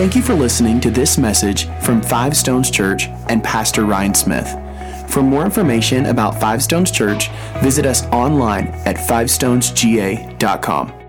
[0.00, 4.48] Thank you for listening to this message from Five Stones Church and Pastor Ryan Smith.
[5.10, 7.28] For more information about Five Stones Church,
[7.62, 10.99] visit us online at fivestonesga.com.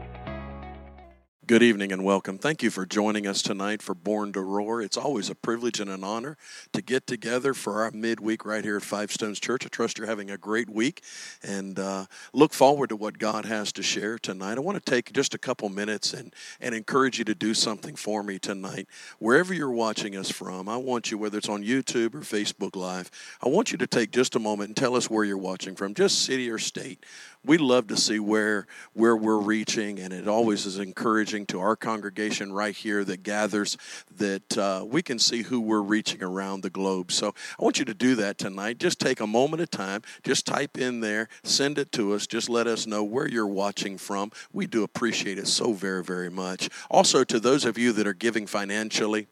[1.51, 2.37] Good evening and welcome.
[2.37, 4.81] Thank you for joining us tonight for Born to Roar.
[4.81, 6.37] It's always a privilege and an honor
[6.71, 9.65] to get together for our midweek right here at Five Stones Church.
[9.65, 11.03] I trust you're having a great week
[11.43, 14.55] and uh, look forward to what God has to share tonight.
[14.55, 17.97] I want to take just a couple minutes and, and encourage you to do something
[17.97, 18.87] for me tonight.
[19.19, 23.11] Wherever you're watching us from, I want you, whether it's on YouTube or Facebook Live,
[23.43, 25.95] I want you to take just a moment and tell us where you're watching from,
[25.95, 27.05] just city or state
[27.43, 31.75] we love to see where where we're reaching and it always is encouraging to our
[31.75, 33.77] congregation right here that gathers
[34.15, 37.11] that uh, we can see who we're reaching around the globe.
[37.11, 38.77] So i want you to do that tonight.
[38.77, 40.01] Just take a moment of time.
[40.23, 41.29] Just type in there.
[41.43, 42.27] Send it to us.
[42.27, 44.31] Just let us know where you're watching from.
[44.53, 46.69] We do appreciate it so very very much.
[46.89, 49.27] Also to those of you that are giving financially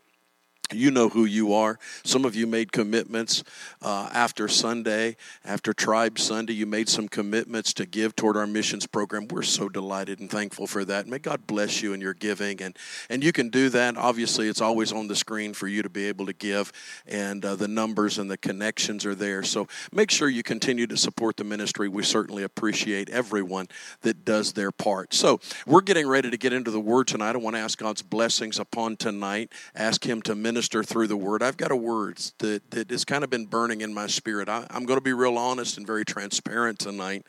[0.74, 1.80] you know who you are.
[2.04, 3.44] Some of you made commitments
[3.82, 6.54] uh, after Sunday, after Tribe Sunday.
[6.54, 9.28] You made some commitments to give toward our missions program.
[9.28, 11.08] We're so delighted and thankful for that.
[11.08, 12.78] May God bless you in your giving, and
[13.10, 13.98] and you can do that.
[13.98, 16.72] Obviously, it's always on the screen for you to be able to give,
[17.08, 19.44] and uh, the numbers and the connections are there.
[19.44, 21.88] So make sure you continue to support the ministry.
[21.90, 23.68] We certainly appreciate everyone
[24.02, 25.14] that does their part.
[25.14, 27.36] So we're getting ready to get into the Word tonight.
[27.36, 29.52] I want to ask God's blessings upon tonight.
[29.76, 31.42] Ask Him to minister minister through the word.
[31.42, 34.50] I've got a word that, that has kind of been burning in my spirit.
[34.50, 37.26] I, am going to be real honest and very transparent tonight.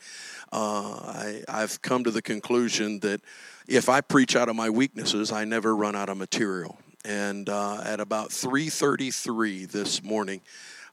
[0.51, 3.21] Uh, I, I've come to the conclusion that
[3.69, 6.77] if I preach out of my weaknesses, I never run out of material.
[7.05, 10.41] And uh, at about 3:33 this morning,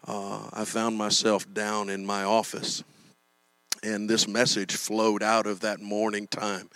[0.07, 2.85] uh, I found myself down in my office,
[3.83, 6.71] and this message flowed out of that morning time,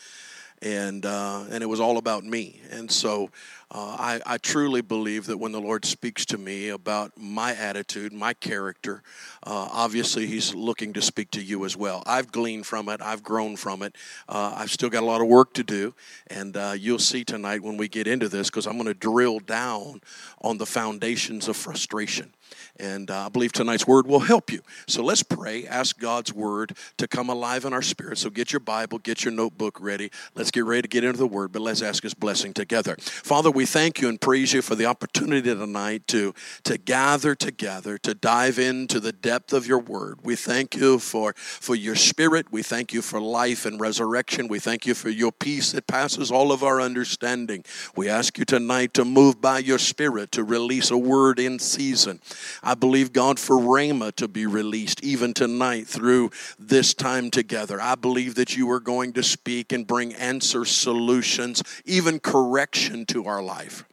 [0.63, 2.61] and uh, and it was all about me.
[2.71, 3.31] And so
[3.71, 8.13] uh, I, I, truly believe that when the Lord speaks to me about my attitude,
[8.13, 9.03] my character,
[9.45, 12.03] uh, obviously He's looking to speak to you as well.
[12.07, 13.97] I've gleaned from it, I've grown from it.
[14.29, 15.95] Uh, I've still got a lot of work to do,
[16.29, 19.41] and uh, you'll see tonight when we get into this because I'm going to drill
[19.41, 20.01] down
[20.43, 22.33] on the foundations of frustration.
[22.79, 24.61] And uh, I believe tonight's word will help you.
[24.87, 28.19] So let's pray, ask God's word to come alive in our spirit.
[28.19, 30.11] So get your Bible, get your notebook ready.
[30.35, 32.97] Let's get ready to get into the word, but let's ask His blessing together.
[32.99, 37.99] Father, we thank you and praise you for the opportunity tonight to, to gather together,
[37.99, 40.19] to dive into the depth of your word.
[40.23, 42.53] We thank you for, for your spirit.
[42.53, 44.49] We thank you for life and resurrection.
[44.49, 47.65] We thank you for your peace that passes all of our understanding.
[47.97, 52.21] We ask you tonight to move by your spirit to release a word in season.
[52.63, 57.81] I believe, God, for Rhema to be released even tonight through this time together.
[57.81, 63.27] I believe that you are going to speak and bring answer solutions, even correction to
[63.27, 63.85] our life.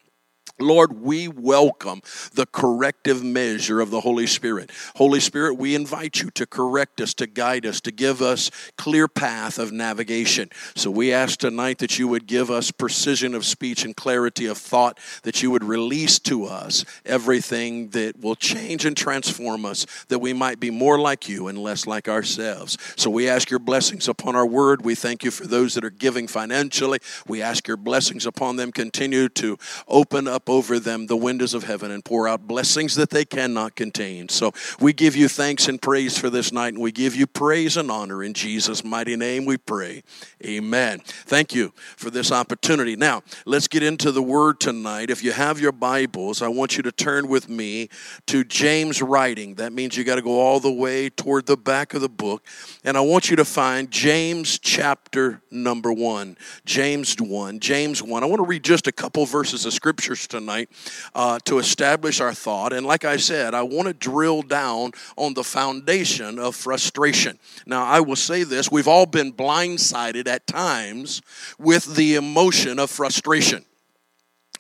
[0.60, 2.02] Lord, we welcome
[2.34, 4.72] the corrective measure of the Holy Spirit.
[4.96, 9.08] Holy Spirit, we invite you to correct us, to guide us, to give us clear
[9.08, 10.50] path of navigation.
[10.76, 14.58] So we ask tonight that you would give us precision of speech and clarity of
[14.58, 20.20] thought, that you would release to us everything that will change and transform us, that
[20.20, 22.78] we might be more like you and less like ourselves.
[22.98, 24.84] So we ask your blessings upon our word.
[24.84, 27.00] We thank you for those that are giving financially.
[27.28, 28.74] We ask your blessings upon them.
[28.74, 33.12] Continue to open up over them the windows of heaven and pour out blessings that
[33.12, 34.28] they cannot contain.
[34.30, 37.78] So we give you thanks and praise for this night, and we give you praise
[37.78, 40.04] and honor in Jesus' mighty name we pray.
[40.44, 41.02] Amen.
[41.06, 42.96] Thank you for this opportunity.
[42.96, 45.12] Now, let's get into the word tonight.
[45.12, 47.90] If you have your Bibles, I want you to turn with me
[48.26, 49.56] to James' writing.
[49.56, 52.44] That means you got to go all the way toward the back of the book.
[52.84, 56.38] And I want you to find James chapter number one.
[56.66, 57.60] James 1.
[57.60, 58.24] James 1.
[58.24, 60.70] I want to read just a couple verses of scriptures tonight tonight
[61.16, 62.74] uh, to establish our thought.
[62.74, 67.40] And like I said, I want to drill down on the foundation of frustration.
[67.66, 71.22] Now, I will say this we've all been blindsided at times
[71.58, 73.66] with the emotion of frustration.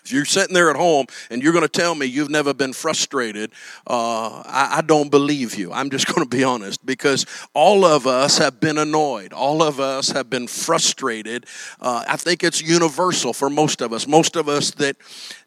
[0.03, 2.73] If you're sitting there at home and you're going to tell me you've never been
[2.73, 3.51] frustrated,
[3.87, 5.71] uh, I, I, don't believe you.
[5.71, 9.33] I'm just going to be honest because all of us have been annoyed.
[9.33, 11.45] All of us have been frustrated.
[11.79, 14.07] Uh, I think it's universal for most of us.
[14.07, 14.95] Most of us that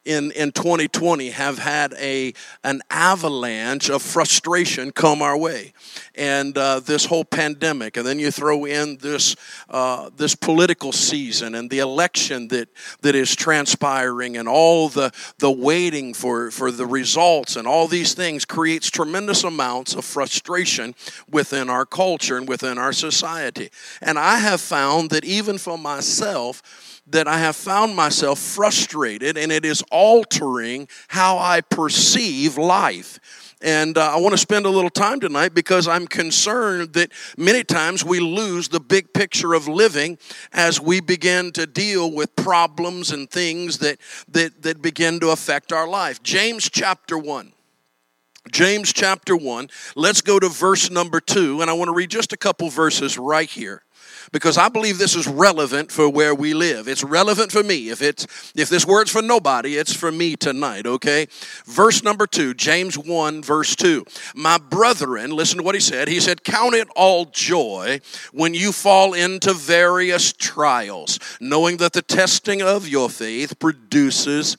[0.04, 2.32] in, in 2020 have had a,
[2.64, 5.72] an avalanche of frustration come our way.
[6.14, 9.36] And uh, this whole pandemic, and then you throw in this,
[9.70, 12.68] uh, this political season and the election that,
[13.02, 18.12] that is transpiring and all the, the waiting for, for the results and all these
[18.12, 20.96] things creates tremendous amounts of frustration
[21.30, 23.70] within our culture and within our society.
[24.00, 29.52] And I have found that even for myself, that I have found myself frustrated and
[29.52, 33.20] it is altering how I perceive life.
[33.62, 37.62] And uh, I want to spend a little time tonight because I'm concerned that many
[37.62, 40.18] times we lose the big picture of living
[40.52, 43.98] as we begin to deal with problems and things that,
[44.28, 46.22] that, that begin to affect our life.
[46.22, 47.52] James chapter 1.
[48.52, 49.70] James chapter 1.
[49.96, 53.18] Let's go to verse number 2, and I want to read just a couple verses
[53.18, 53.82] right here
[54.30, 56.86] because I believe this is relevant for where we live.
[56.86, 57.88] It's relevant for me.
[57.88, 61.26] If it's if this word's for nobody, it's for me tonight, okay?
[61.64, 64.04] Verse number 2, James 1 verse 2.
[64.34, 66.08] My brethren, listen to what he said.
[66.08, 68.00] He said, "Count it all joy
[68.32, 74.56] when you fall into various trials, knowing that the testing of your faith produces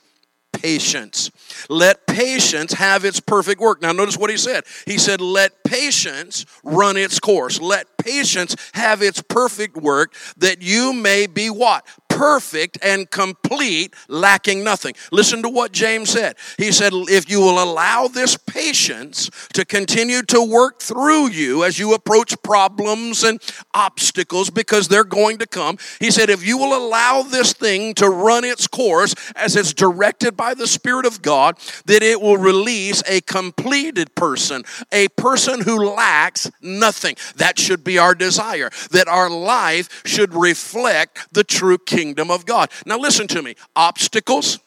[0.60, 1.30] patience.
[1.68, 3.82] Let patience have its perfect work.
[3.82, 4.64] Now, notice what he said.
[4.86, 7.60] He said, Let patience run its course.
[7.60, 11.86] Let patience have its perfect work that you may be what?
[12.14, 14.94] Perfect and complete, lacking nothing.
[15.10, 16.36] Listen to what James said.
[16.56, 21.78] He said, If you will allow this patience to continue to work through you as
[21.78, 23.40] you approach problems and
[23.74, 28.08] obstacles, because they're going to come, he said, If you will allow this thing to
[28.08, 33.02] run its course as it's directed by the Spirit of God, that it will release
[33.08, 34.62] a completed person,
[34.92, 37.16] a person who lacks nothing.
[37.36, 42.44] That should be our desire, that our life should reflect the true King kingdom of
[42.44, 42.70] God.
[42.84, 44.58] Now, listen to me obstacles,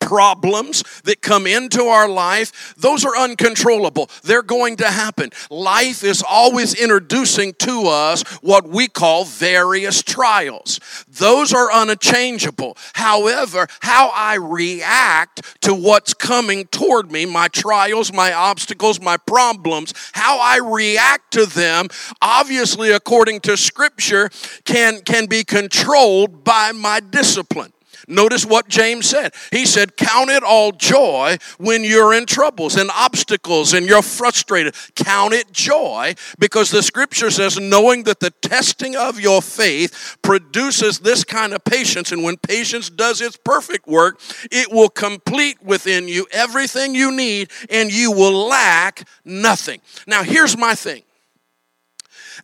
[0.00, 4.10] problems that come into our life, those are uncontrollable.
[4.22, 5.30] They're going to happen.
[5.50, 10.80] Life is always introducing to us what we call various trials.
[11.08, 12.76] Those are unchangeable.
[12.94, 19.92] However, how I react to what's coming toward me, my trials, my obstacles, my problems,
[20.12, 21.88] how I react to them,
[22.22, 24.30] obviously according to scripture,
[24.64, 27.72] can, can be controlled by my discipline.
[28.08, 29.34] Notice what James said.
[29.52, 34.74] He said, Count it all joy when you're in troubles and obstacles and you're frustrated.
[34.94, 41.00] Count it joy because the scripture says, knowing that the testing of your faith produces
[41.00, 42.10] this kind of patience.
[42.10, 44.20] And when patience does its perfect work,
[44.50, 49.80] it will complete within you everything you need and you will lack nothing.
[50.06, 51.02] Now, here's my thing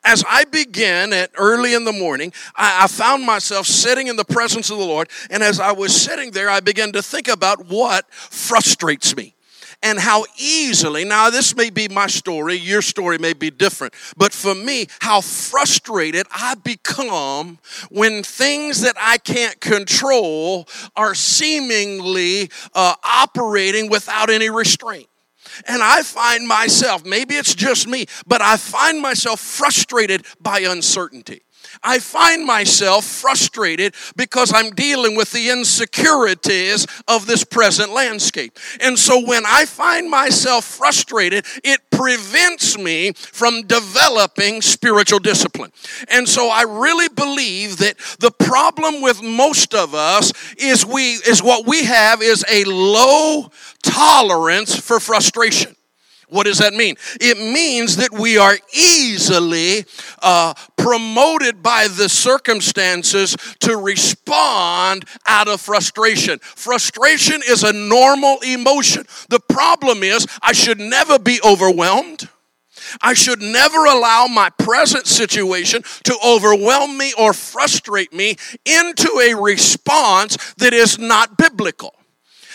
[0.03, 4.25] as I began at early in the morning, I, I, found myself sitting in the
[4.25, 5.09] presence of the Lord.
[5.31, 9.35] And as I was sitting there, I began to think about what frustrates me
[9.85, 14.33] and how easily, now this may be my story, your story may be different, but
[14.33, 17.59] for me, how frustrated I become
[17.91, 20.67] when things that I can't control
[20.97, 25.09] are seemingly uh, operating without any restraint.
[25.67, 31.43] And I find myself, maybe it's just me, but I find myself frustrated by uncertainty.
[31.83, 38.59] I find myself frustrated because I'm dealing with the insecurities of this present landscape.
[38.81, 45.73] And so when I find myself frustrated, it prevents me from developing spiritual discipline.
[46.09, 51.43] And so I really believe that the problem with most of us is we is
[51.43, 53.51] what we have is a low
[53.83, 55.77] tolerance for frustration.
[56.35, 56.97] What does that mean?
[57.21, 59.85] It means that we are easily
[60.21, 66.41] uh, promoted by the circumstances to respond out of frustration.
[66.41, 69.07] Frustration is a normal emotion.
[69.29, 72.29] The problem is, I should never be overwhelmed.
[73.01, 79.41] I should never allow my present situation to overwhelm me or frustrate me into a
[79.41, 81.95] response that is not biblical.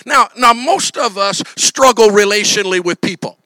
[0.05, 3.38] Now, now most of us struggle relationally with people.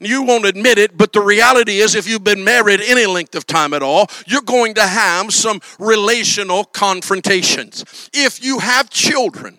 [0.00, 3.46] You won't admit it, but the reality is, if you've been married any length of
[3.46, 8.10] time at all, you're going to have some relational confrontations.
[8.12, 9.58] If you have children,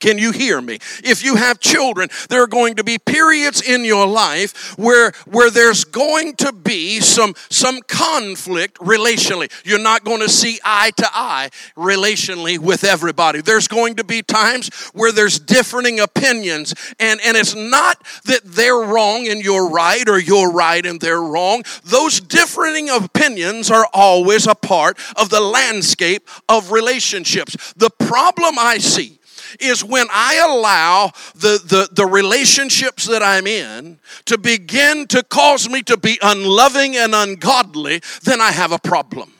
[0.00, 0.78] can you hear me?
[1.02, 5.50] If you have children, there are going to be periods in your life where, where
[5.50, 9.50] there's going to be some, some conflict relationally.
[9.64, 13.40] You're not going to see eye to eye relationally with everybody.
[13.40, 18.74] There's going to be times where there's differing opinions, and, and it's not that they're
[18.74, 21.62] wrong and you're right or you're right and they're wrong.
[21.84, 27.72] Those differing opinions are always a part of the landscape of relationships.
[27.74, 29.17] The problem I see
[29.60, 35.68] is when I allow the, the, the relationships that I'm in to begin to cause
[35.68, 39.32] me to be unloving and ungodly, then I have a problem.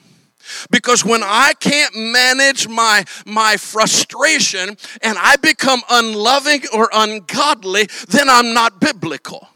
[0.71, 8.29] Because when I can't manage my, my frustration and I become unloving or ungodly, then
[8.29, 9.47] I'm not biblical.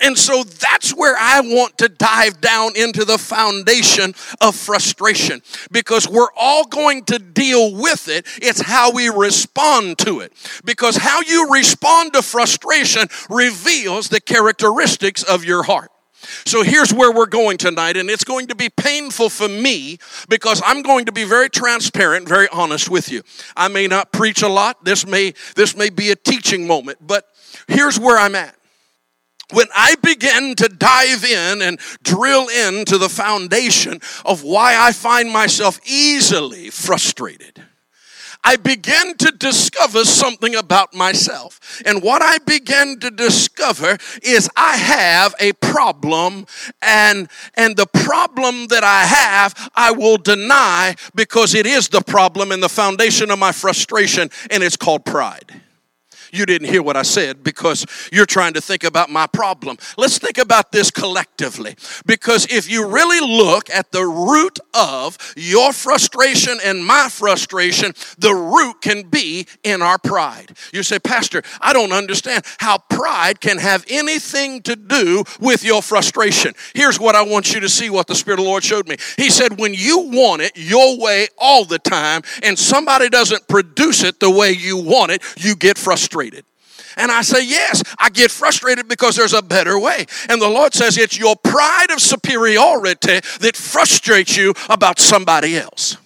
[0.00, 6.08] And so that's where I want to dive down into the foundation of frustration because
[6.08, 8.26] we're all going to deal with it.
[8.36, 10.32] It's how we respond to it.
[10.64, 15.90] Because how you respond to frustration reveals the characteristics of your heart.
[16.44, 19.98] So here's where we're going tonight, and it's going to be painful for me
[20.28, 23.22] because I'm going to be very transparent, very honest with you.
[23.56, 24.84] I may not preach a lot.
[24.84, 27.28] This may this may be a teaching moment, but
[27.68, 28.54] here's where I'm at.
[29.52, 35.30] When I begin to dive in and drill into the foundation of why I find
[35.30, 37.62] myself easily frustrated
[38.44, 41.82] I began to discover something about myself.
[41.86, 46.46] And what I began to discover is I have a problem
[46.82, 52.52] and and the problem that I have I will deny because it is the problem
[52.52, 55.62] and the foundation of my frustration and it's called pride.
[56.34, 59.78] You didn't hear what I said because you're trying to think about my problem.
[59.96, 61.76] Let's think about this collectively.
[62.06, 68.34] Because if you really look at the root of your frustration and my frustration, the
[68.34, 70.56] root can be in our pride.
[70.72, 75.82] You say, Pastor, I don't understand how pride can have anything to do with your
[75.82, 76.54] frustration.
[76.74, 78.96] Here's what I want you to see what the Spirit of the Lord showed me.
[79.16, 84.02] He said, When you want it your way all the time and somebody doesn't produce
[84.02, 86.44] it the way you want it, you get frustrated frustrated?
[86.96, 90.06] And I say, Yes, I get frustrated because there's a better way.
[90.28, 95.96] And the Lord says, It's your pride of superiority that frustrates you about somebody else.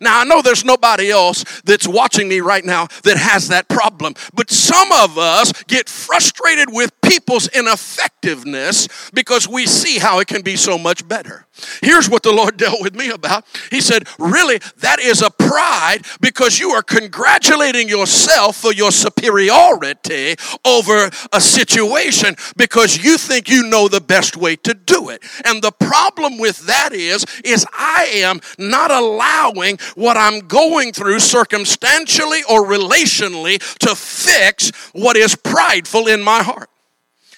[0.00, 4.14] Now, I know there's nobody else that's watching me right now that has that problem,
[4.32, 10.40] but some of us get frustrated with people's ineffectiveness because we see how it can
[10.40, 11.44] be so much better.
[11.82, 13.44] Here's what the Lord dealt with me about.
[13.70, 20.36] He said, Really, that is a pride because you are congratulating yourself for your superiority
[20.64, 25.22] over a situation because you think you know the best way to do it.
[25.44, 31.20] And the problem with that is, is I am not allowing what I'm going through
[31.20, 36.70] circumstantially or relationally to fix what is prideful in my heart.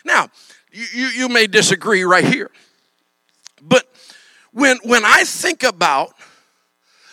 [0.04, 0.28] Now,
[0.72, 2.50] you, you, you may disagree right here,
[3.62, 3.86] but
[4.52, 6.14] when, when I think about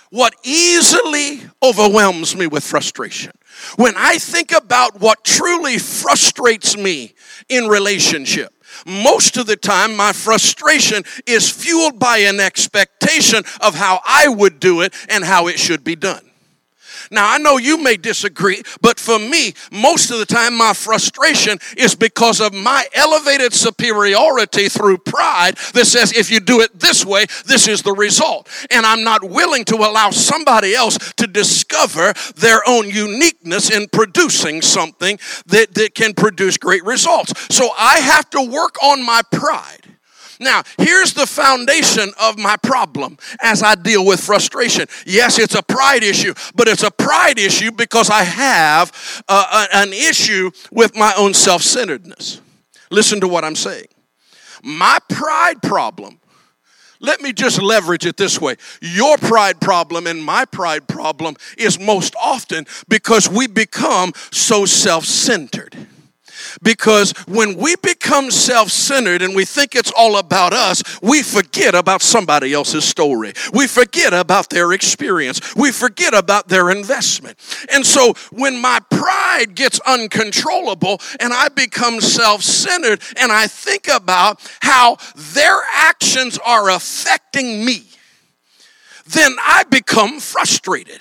[0.10, 3.32] what easily overwhelms me with frustration,
[3.78, 7.14] when I think about what truly frustrates me
[7.50, 8.54] in relationship,
[8.86, 14.60] most of the time my frustration is fueled by an expectation of how I would
[14.60, 16.31] do it and how it should be done.
[17.12, 21.60] Now, I know you may disagree, but for me, most of the time, my frustration
[21.78, 27.06] is because of my elevated superiority through pride that says, if you do it this
[27.06, 28.48] way, this is the result.
[28.72, 34.62] And I'm not willing to allow somebody else to discover their own uniqueness in producing
[34.62, 37.34] something that, that can produce great results.
[37.54, 39.91] So I have to work on my pride.
[40.42, 44.88] Now, here's the foundation of my problem as I deal with frustration.
[45.06, 49.94] Yes, it's a pride issue, but it's a pride issue because I have uh, an
[49.94, 52.42] issue with my own self centeredness.
[52.90, 53.88] Listen to what I'm saying.
[54.64, 56.18] My pride problem
[57.02, 58.56] let me just leverage it this way.
[58.80, 65.06] Your pride problem and my pride problem is most often because we become so self
[65.06, 65.76] centered.
[66.62, 71.76] Because when we become self centered and we think it's all about us, we forget
[71.76, 73.34] about somebody else's story.
[73.54, 75.56] We forget about their experience.
[75.56, 77.38] We forget about their investment.
[77.72, 83.88] And so when my pride gets uncontrollable and I become self centered and I think
[83.88, 87.84] about how their actions are affecting me,
[89.08, 91.00] then I become frustrated.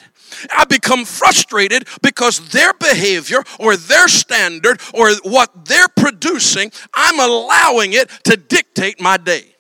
[0.53, 7.93] I become frustrated because their behavior or their standard or what they're producing, I'm allowing
[7.93, 9.55] it to dictate my day.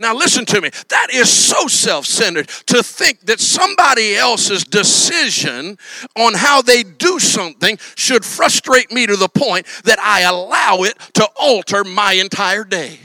[0.00, 0.70] Now, listen to me.
[0.88, 5.78] That is so self centered to think that somebody else's decision
[6.16, 10.98] on how they do something should frustrate me to the point that I allow it
[11.14, 12.98] to alter my entire day.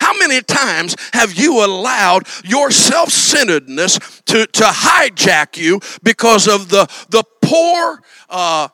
[0.00, 6.68] How many times have you allowed your self centeredness to, to hijack you because of
[6.68, 8.68] the, the poor uh,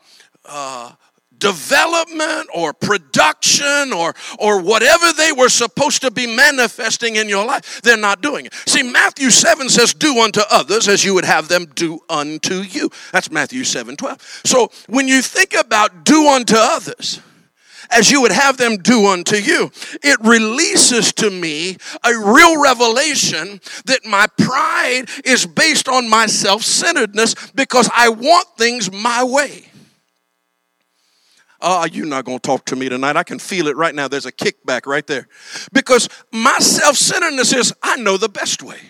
[0.44, 0.92] uh,
[1.40, 7.80] development or production or, or whatever they were supposed to be manifesting in your life?
[7.82, 8.54] They're not doing it.
[8.66, 12.90] See, Matthew 7 says, Do unto others as you would have them do unto you.
[13.12, 14.42] That's Matthew 7 12.
[14.44, 17.20] So when you think about do unto others,
[17.90, 19.70] as you would have them do unto you.
[20.02, 26.62] It releases to me a real revelation that my pride is based on my self
[26.62, 29.66] centeredness because I want things my way.
[31.62, 33.16] Oh, you're not going to talk to me tonight.
[33.16, 34.08] I can feel it right now.
[34.08, 35.28] There's a kickback right there.
[35.72, 38.80] Because my self centeredness is I know the best way.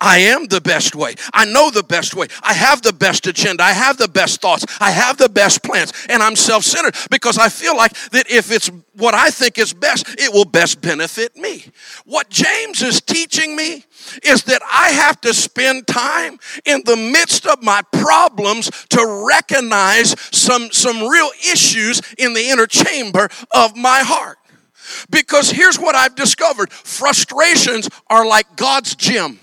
[0.00, 1.14] I am the best way.
[1.32, 2.28] I know the best way.
[2.42, 3.62] I have the best agenda.
[3.62, 4.64] I have the best thoughts.
[4.80, 5.92] I have the best plans.
[6.08, 9.72] And I'm self centered because I feel like that if it's what I think is
[9.72, 11.64] best, it will best benefit me.
[12.04, 13.84] What James is teaching me
[14.22, 20.14] is that I have to spend time in the midst of my problems to recognize
[20.32, 24.38] some, some real issues in the inner chamber of my heart.
[25.08, 29.38] Because here's what I've discovered frustrations are like God's gym.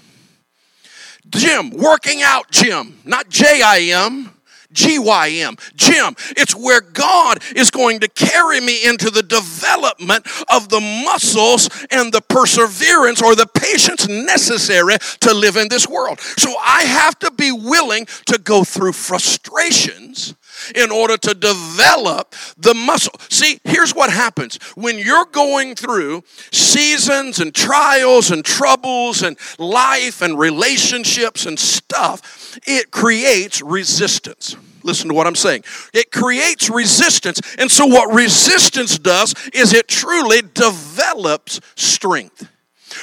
[1.30, 4.32] Gym, working out gym, not J I M.
[4.74, 6.16] G-Y-M, gym.
[6.32, 12.14] It's where God is going to carry me into the development of the muscles and
[12.14, 16.20] the perseverance or the patience necessary to live in this world.
[16.20, 20.36] So I have to be willing to go through frustrations
[20.76, 23.14] in order to develop the muscle.
[23.30, 30.22] See, here's what happens when you're going through seasons and trials and troubles and life
[30.22, 34.56] and relationships and stuff, it creates resistance.
[34.84, 35.64] Listen to what I'm saying.
[35.94, 37.42] It creates resistance.
[37.58, 42.48] And so, what resistance does is it truly develops strength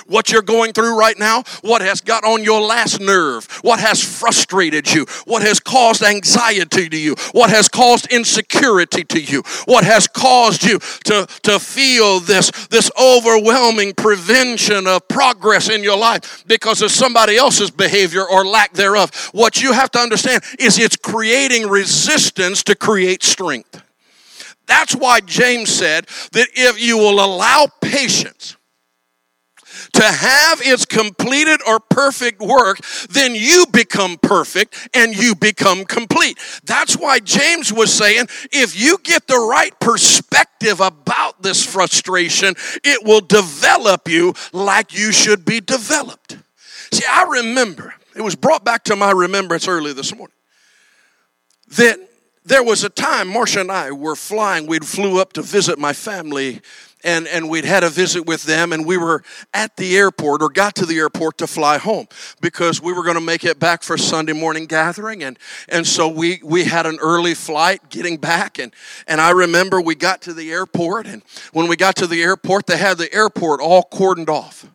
[0.07, 4.03] what you're going through right now, what has got on your last nerve, what has
[4.03, 9.85] frustrated you, what has caused anxiety to you, what has caused insecurity to you, what
[9.85, 16.45] has caused you to, to feel this, this overwhelming prevention of progress in your life
[16.47, 19.11] because of somebody else's behavior or lack thereof.
[19.33, 23.83] What you have to understand is it's creating resistance to create strength.
[24.67, 28.57] That's why James said that if you will allow patience,
[29.95, 32.79] to have its completed or perfect work,
[33.11, 36.39] then you become perfect and you become complete.
[36.65, 43.05] That's why James was saying if you get the right perspective about this frustration, it
[43.05, 46.39] will develop you like you should be developed.
[46.93, 50.35] See, I remember, it was brought back to my remembrance early this morning
[51.77, 51.99] that
[52.45, 54.67] there was a time Marcia and I were flying.
[54.67, 56.61] We'd flew up to visit my family
[57.05, 60.49] and, and we'd had a visit with them and we were at the airport or
[60.49, 62.09] got to the airport to fly home
[62.41, 65.39] because we were going to make it back for sunday morning gathering and,
[65.69, 68.75] and so we, we had an early flight getting back and,
[69.07, 72.67] and i remember we got to the airport and when we got to the airport
[72.67, 74.67] they had the airport all cordoned off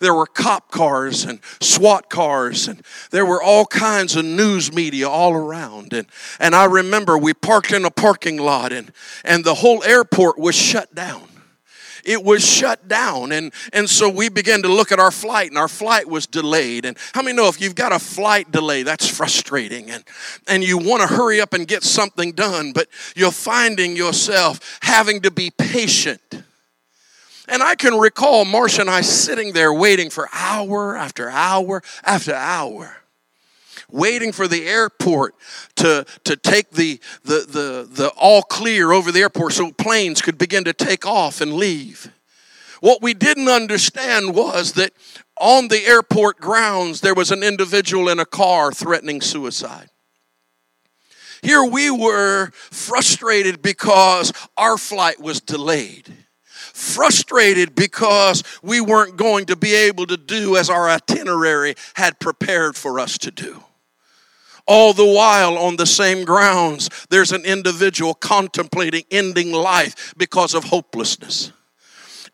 [0.00, 5.08] there were cop cars and SWAT cars, and there were all kinds of news media
[5.08, 5.92] all around.
[5.92, 6.06] And,
[6.38, 8.92] and I remember we parked in a parking lot, and,
[9.24, 11.28] and the whole airport was shut down
[12.04, 13.32] it was shut down.
[13.32, 16.84] And, and so we began to look at our flight, and our flight was delayed.
[16.84, 20.04] And how many know if you've got a flight delay, that's frustrating, and,
[20.46, 25.22] and you want to hurry up and get something done, but you're finding yourself having
[25.22, 26.20] to be patient.
[27.50, 32.34] And I can recall Marcia and I sitting there waiting for hour after hour after
[32.34, 32.98] hour
[33.90, 35.34] waiting for the airport
[35.76, 40.38] to, to take the, the, the, the all clear over the airport so planes could
[40.38, 42.12] begin to take off and leave.
[42.80, 44.92] What we didn't understand was that
[45.40, 49.88] on the airport grounds there was an individual in a car threatening suicide.
[51.42, 56.12] Here we were frustrated because our flight was delayed
[56.78, 62.76] frustrated because we weren't going to be able to do as our itinerary had prepared
[62.76, 63.62] for us to do.
[64.68, 70.64] All the while, on the same grounds, there's an individual contemplating ending life because of
[70.64, 71.52] hopelessness.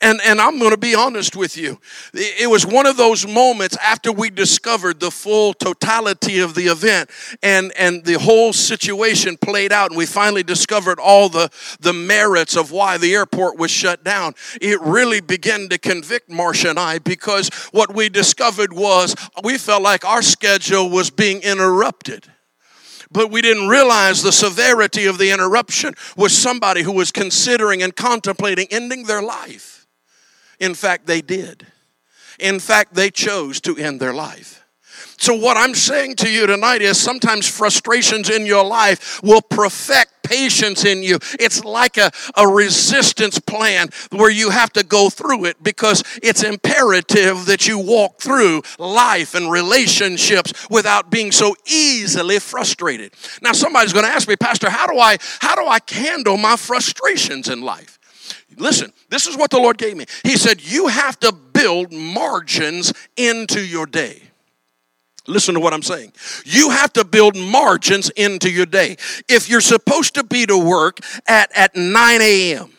[0.04, 1.80] And, and I'm going to be honest with you.
[2.12, 7.08] It was one of those moments after we discovered the full totality of the event
[7.42, 11.48] and, and the whole situation played out, and we finally discovered all the,
[11.80, 14.34] the merits of why the airport was shut down.
[14.60, 19.82] It really began to convict Marcia and I because what we discovered was we felt
[19.82, 22.26] like our schedule was being interrupted
[23.10, 27.94] but we didn't realize the severity of the interruption was somebody who was considering and
[27.94, 29.73] contemplating ending their life.
[30.64, 31.66] In fact, they did.
[32.40, 34.64] In fact, they chose to end their life.
[35.18, 40.22] So, what I'm saying to you tonight is sometimes frustrations in your life will perfect
[40.22, 41.18] patience in you.
[41.38, 46.42] It's like a, a resistance plan where you have to go through it because it's
[46.42, 53.12] imperative that you walk through life and relationships without being so easily frustrated.
[53.42, 56.56] Now, somebody's going to ask me, Pastor, how do I how do I handle my
[56.56, 57.93] frustrations in life?
[58.56, 60.06] Listen, this is what the Lord gave me.
[60.22, 64.22] He said, You have to build margins into your day.
[65.26, 66.12] Listen to what I'm saying.
[66.44, 68.96] You have to build margins into your day.
[69.28, 72.73] If you're supposed to be to work at, at 9 a.m.,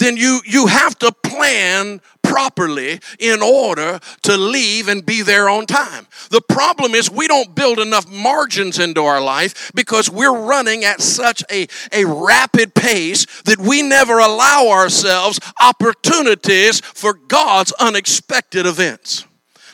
[0.00, 5.66] then you, you have to plan properly in order to leave and be there on
[5.66, 6.06] time.
[6.30, 11.00] The problem is we don't build enough margins into our life because we're running at
[11.00, 19.26] such a, a rapid pace that we never allow ourselves opportunities for God's unexpected events.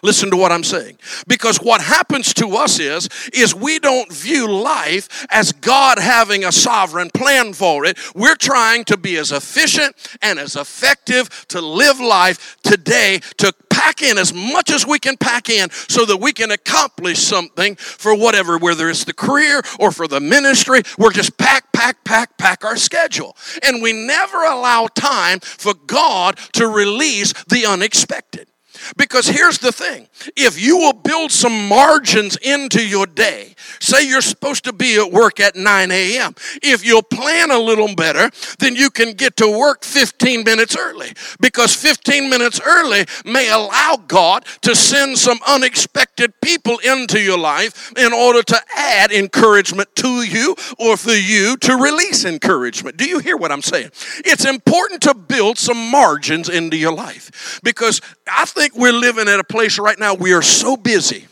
[0.07, 0.99] Listen to what I'm saying.
[1.27, 6.53] Because what happens to us is, is we don't view life as God having a
[6.53, 7.99] sovereign plan for it.
[8.15, 14.01] We're trying to be as efficient and as effective to live life today, to pack
[14.01, 18.17] in as much as we can pack in so that we can accomplish something for
[18.17, 20.83] whatever, whether it's the career or for the ministry.
[20.99, 23.37] We're just pack, pack, pack, pack our schedule.
[23.65, 28.47] And we never allow time for God to release the unexpected.
[28.97, 34.21] Because here's the thing if you will build some margins into your day, say you're
[34.21, 38.77] supposed to be at work at 9 a.m., if you'll plan a little better, then
[38.77, 41.13] you can get to work 15 minutes early.
[41.41, 47.93] Because 15 minutes early may allow God to send some unexpected people into your life
[47.97, 52.97] in order to add encouragement to you or for you to release encouragement.
[52.97, 53.91] Do you hear what I'm saying?
[54.25, 59.41] It's important to build some margins into your life because I think we're living at
[59.41, 61.27] a place right now we are so busy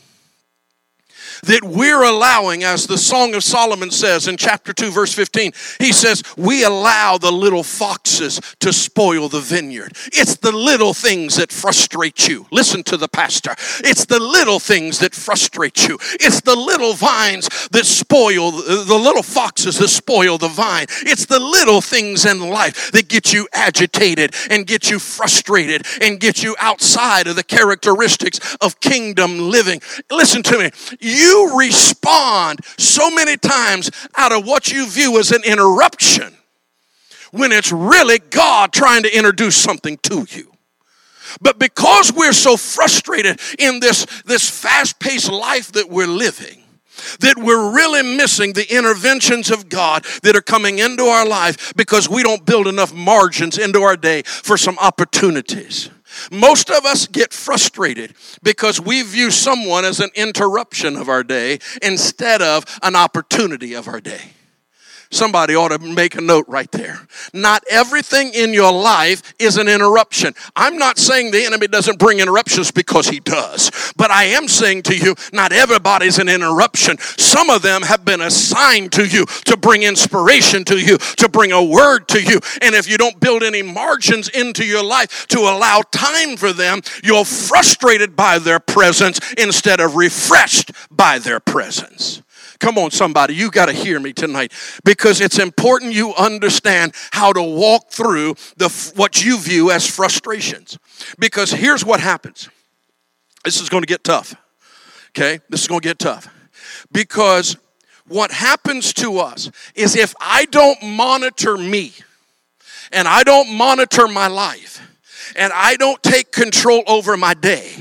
[1.43, 5.93] that we're allowing, as the Song of Solomon says in chapter 2, verse 15, he
[5.93, 9.93] says, We allow the little foxes to spoil the vineyard.
[10.07, 12.47] It's the little things that frustrate you.
[12.51, 13.55] Listen to the pastor.
[13.81, 15.99] It's the little things that frustrate you.
[16.21, 20.87] It's the little vines that spoil, the little foxes that spoil the vine.
[21.03, 26.21] It's the little things in life that get you agitated and get you frustrated and
[26.21, 29.81] get you outside of the characteristics of kingdom living.
[30.11, 30.71] Listen to me.
[31.01, 36.33] You you respond so many times out of what you view as an interruption
[37.33, 40.53] when it's really God trying to introduce something to you.
[41.41, 46.63] But because we're so frustrated in this, this fast paced life that we're living,
[47.19, 52.09] that we're really missing the interventions of God that are coming into our life because
[52.09, 55.91] we don't build enough margins into our day for some opportunities.
[56.31, 61.59] Most of us get frustrated because we view someone as an interruption of our day
[61.83, 64.33] instead of an opportunity of our day.
[65.15, 67.07] Somebody ought to make a note right there.
[67.33, 70.35] Not everything in your life is an interruption.
[70.57, 74.83] I'm not saying the enemy doesn't bring interruptions because he does, but I am saying
[74.83, 76.99] to you, not everybody's an interruption.
[76.99, 81.53] Some of them have been assigned to you to bring inspiration to you, to bring
[81.53, 82.41] a word to you.
[82.61, 86.81] And if you don't build any margins into your life to allow time for them,
[87.05, 92.21] you're frustrated by their presence instead of refreshed by their presence.
[92.59, 94.53] Come on, somebody, you got to hear me tonight
[94.85, 100.79] because it's important you understand how to walk through the what you view as frustrations.
[101.19, 102.49] Because here's what happens.
[103.45, 104.35] This is going to get tough.
[105.11, 105.41] Okay?
[105.49, 106.29] This is going to get tough.
[106.91, 107.57] Because
[108.07, 111.93] what happens to us is if I don't monitor me
[112.93, 114.81] and I don't monitor my life
[115.37, 117.73] and I don't take control over my day,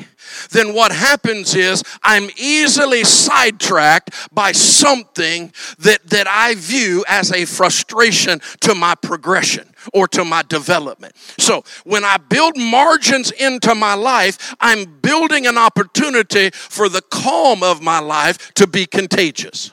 [0.49, 7.45] then what happens is I'm easily sidetracked by something that, that I view as a
[7.45, 11.15] frustration to my progression or to my development.
[11.37, 17.63] So when I build margins into my life, I'm building an opportunity for the calm
[17.63, 19.71] of my life to be contagious.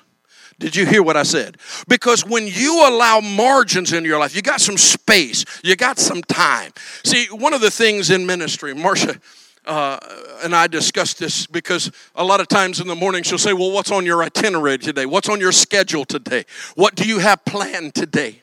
[0.61, 1.57] Did you hear what I said?
[1.89, 6.23] Because when you allow margins in your life, you got some space, you got some
[6.23, 6.73] time.
[7.03, 9.19] See, one of the things in ministry, Marcia,
[9.67, 9.99] uh,
[10.43, 13.71] and I discuss this because a lot of times in the morning she'll say, Well,
[13.71, 15.07] what's on your itinerary today?
[15.07, 16.45] What's on your schedule today?
[16.75, 18.43] What do you have planned today?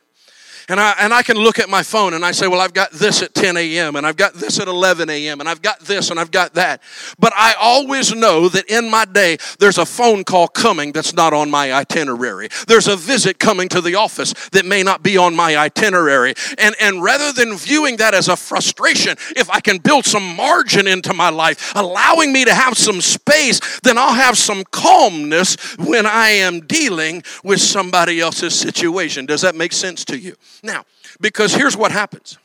[0.70, 2.92] And I, and I can look at my phone and I say, well, I've got
[2.92, 3.96] this at 10 a.m.
[3.96, 5.40] and I've got this at 11 a.m.
[5.40, 6.82] and I've got this and I've got that.
[7.18, 11.34] But I always know that in my day, there's a phone call coming that's not
[11.34, 12.50] on my itinerary.
[12.68, 16.34] There's a visit coming to the office that may not be on my itinerary.
[16.58, 20.86] And, and rather than viewing that as a frustration, if I can build some margin
[20.86, 26.06] into my life, allowing me to have some space, then I'll have some calmness when
[26.06, 29.26] I am dealing with somebody else's situation.
[29.26, 30.36] Does that make sense to you?
[30.64, 30.86] Now,
[31.22, 32.38] because here's what happens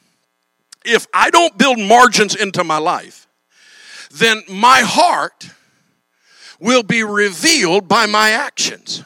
[0.84, 3.28] if I don't build margins into my life,
[4.12, 5.50] then my heart
[6.60, 9.04] will be revealed by my actions.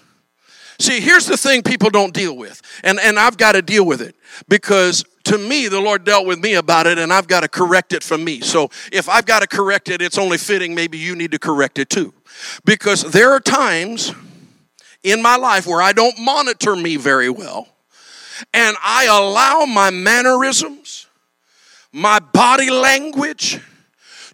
[0.78, 4.02] See, here's the thing people don't deal with, and, and I've got to deal with
[4.02, 4.14] it
[4.48, 7.92] because to me, the Lord dealt with me about it, and I've got to correct
[7.92, 8.40] it for me.
[8.40, 11.78] So if I've got to correct it, it's only fitting maybe you need to correct
[11.78, 12.14] it too.
[12.64, 14.14] Because there are times
[15.02, 17.68] in my life where I don't monitor me very well,
[18.52, 21.06] and I allow my mannerisms,
[21.92, 23.60] my body language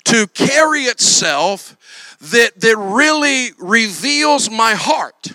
[0.05, 1.77] to carry itself
[2.21, 5.33] that, that really reveals my heart.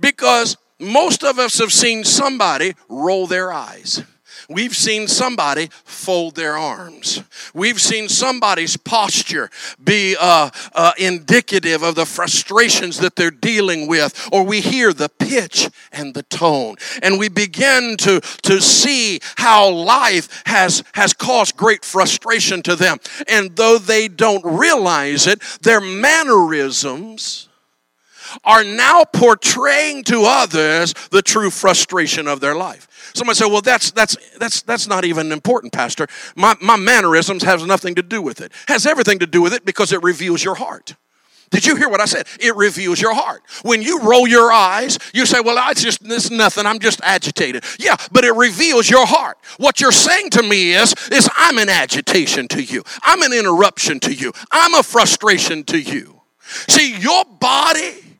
[0.00, 4.02] Because most of us have seen somebody roll their eyes.
[4.48, 7.22] We've seen somebody fold their arms.
[7.54, 9.50] We've seen somebody's posture
[9.82, 15.08] be uh, uh, indicative of the frustrations that they're dealing with, or we hear the
[15.08, 16.76] pitch and the tone.
[17.02, 22.98] And we begin to, to see how life has, has caused great frustration to them.
[23.28, 27.48] And though they don't realize it, their mannerisms
[28.42, 32.88] are now portraying to others the true frustration of their life.
[33.14, 36.08] Somebody say, well, that's, that's, that's, that's not even important, Pastor.
[36.34, 38.52] My, my mannerisms has nothing to do with it.
[38.66, 40.96] Has everything to do with it because it reveals your heart.
[41.50, 42.26] Did you hear what I said?
[42.40, 43.42] It reveals your heart.
[43.62, 46.66] When you roll your eyes, you say, Well, it's just this nothing.
[46.66, 47.62] I'm just agitated.
[47.78, 49.38] Yeah, but it reveals your heart.
[49.58, 52.82] What you're saying to me is, is I'm an agitation to you.
[53.02, 54.32] I'm an interruption to you.
[54.50, 56.22] I'm a frustration to you.
[56.40, 58.18] See, your body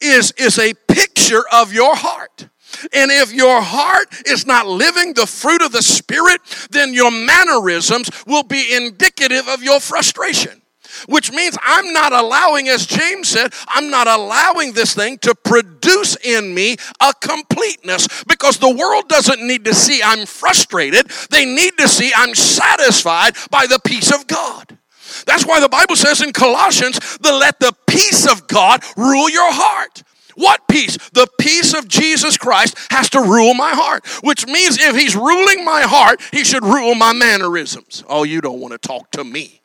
[0.00, 2.46] is, is a picture of your heart.
[2.92, 8.10] And if your heart is not living the fruit of the Spirit, then your mannerisms
[8.26, 10.62] will be indicative of your frustration.
[11.08, 16.16] Which means I'm not allowing, as James said, I'm not allowing this thing to produce
[16.24, 21.08] in me a completeness because the world doesn't need to see I'm frustrated.
[21.30, 24.78] They need to see I'm satisfied by the peace of God.
[25.26, 29.52] That's why the Bible says in Colossians, the let the peace of God rule your
[29.52, 30.02] heart.
[30.36, 30.96] What peace?
[31.12, 35.64] The peace of Jesus Christ has to rule my heart, which means if he's ruling
[35.64, 38.04] my heart, he should rule my mannerisms.
[38.06, 39.62] Oh, you don't want to talk to me.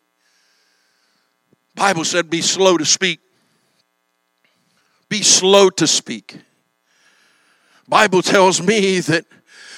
[1.75, 3.19] Bible said be slow to speak.
[5.09, 6.37] Be slow to speak.
[7.89, 9.25] Bible tells me that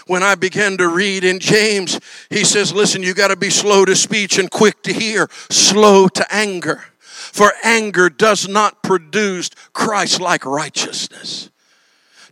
[0.06, 3.86] when I began to read in James, he says, Listen, you got to be slow
[3.86, 6.84] to speech and quick to hear, slow to anger.
[7.32, 11.50] For anger does not produce Christ like righteousness.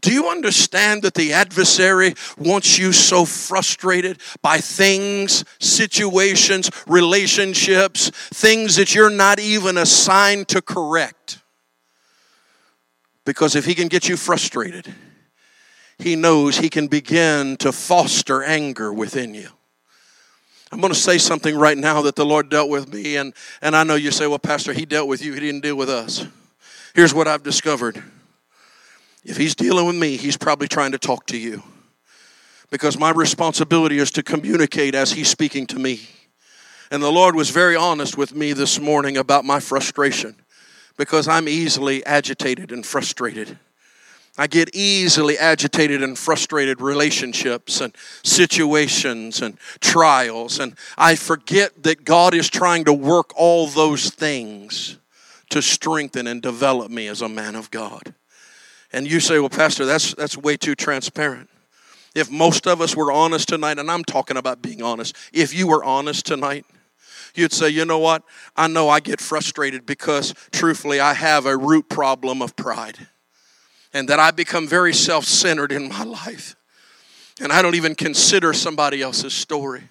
[0.01, 8.75] Do you understand that the adversary wants you so frustrated by things, situations, relationships, things
[8.77, 11.39] that you're not even assigned to correct?
[13.25, 14.91] Because if he can get you frustrated,
[15.99, 19.49] he knows he can begin to foster anger within you.
[20.71, 23.75] I'm going to say something right now that the Lord dealt with me, and, and
[23.75, 26.25] I know you say, well, Pastor, he dealt with you, he didn't deal with us.
[26.93, 28.01] Here's what I've discovered
[29.23, 31.61] if he's dealing with me, he's probably trying to talk to you.
[32.71, 36.01] Because my responsibility is to communicate as he's speaking to me.
[36.89, 40.35] And the Lord was very honest with me this morning about my frustration
[40.97, 43.59] because I'm easily agitated and frustrated.
[44.37, 50.59] I get easily agitated and frustrated relationships and situations and trials.
[50.59, 54.97] And I forget that God is trying to work all those things
[55.49, 58.13] to strengthen and develop me as a man of God.
[58.93, 61.49] And you say, well, Pastor, that's, that's way too transparent.
[62.15, 65.67] If most of us were honest tonight, and I'm talking about being honest, if you
[65.67, 66.65] were honest tonight,
[67.35, 68.23] you'd say, you know what?
[68.55, 73.07] I know I get frustrated because, truthfully, I have a root problem of pride
[73.93, 76.55] and that I become very self centered in my life.
[77.41, 79.83] And I don't even consider somebody else's story.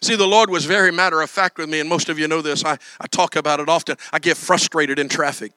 [0.00, 2.42] See, the Lord was very matter of fact with me, and most of you know
[2.42, 2.64] this.
[2.64, 3.96] I, I talk about it often.
[4.12, 5.52] I get frustrated in traffic.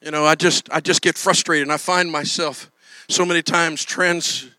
[0.00, 2.70] You know, I just I just get frustrated and I find myself
[3.08, 4.50] so many times trans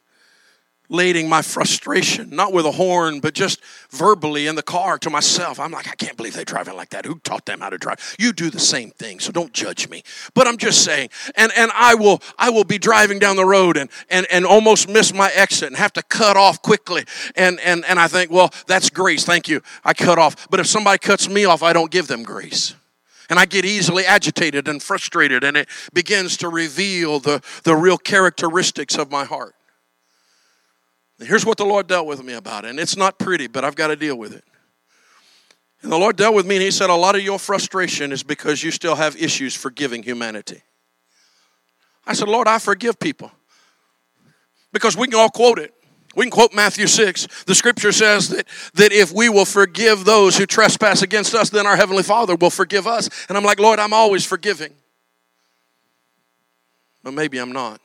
[0.90, 5.60] Lading my frustration, not with a horn, but just verbally in the car to myself.
[5.60, 7.06] I'm like, I can't believe they drive it like that.
[7.06, 8.16] Who taught them how to drive?
[8.20, 10.04] You do the same thing, so don't judge me.
[10.34, 13.78] But I'm just saying, and, and I will I will be driving down the road
[13.78, 17.04] and, and, and almost miss my exit and have to cut off quickly.
[17.36, 19.26] And, and, and I think, well, that's grace.
[19.26, 19.62] Thank you.
[19.84, 20.50] I cut off.
[20.50, 22.76] But if somebody cuts me off, I don't give them grace.
[23.30, 27.98] And I get easily agitated and frustrated, and it begins to reveal the, the real
[27.98, 29.56] characteristics of my heart.
[31.20, 33.88] Here's what the Lord dealt with me about, and it's not pretty, but I've got
[33.88, 34.44] to deal with it.
[35.82, 38.24] And the Lord dealt with me, and He said, A lot of your frustration is
[38.24, 40.62] because you still have issues forgiving humanity.
[42.06, 43.32] I said, Lord, I forgive people.
[44.74, 45.74] Because we can all quote it.
[46.16, 47.28] We can quote Matthew 6.
[47.46, 51.66] The scripture says that, that if we will forgive those who trespass against us, then
[51.66, 53.10] our Heavenly Father will forgive us.
[53.28, 54.74] And I'm like, Lord, I'm always forgiving.
[57.04, 57.82] But maybe I'm not.